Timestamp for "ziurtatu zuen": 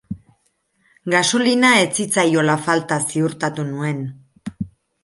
3.13-4.07